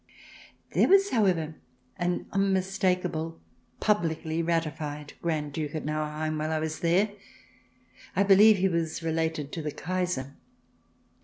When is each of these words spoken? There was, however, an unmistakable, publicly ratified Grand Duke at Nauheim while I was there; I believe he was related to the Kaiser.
There 0.73 0.87
was, 0.87 1.11
however, 1.11 1.57
an 1.97 2.25
unmistakable, 2.31 3.39
publicly 3.79 4.41
ratified 4.41 5.13
Grand 5.21 5.53
Duke 5.53 5.75
at 5.75 5.85
Nauheim 5.85 6.39
while 6.39 6.51
I 6.51 6.57
was 6.57 6.79
there; 6.79 7.11
I 8.15 8.23
believe 8.23 8.57
he 8.57 8.67
was 8.67 9.03
related 9.03 9.51
to 9.51 9.61
the 9.61 9.69
Kaiser. 9.71 10.35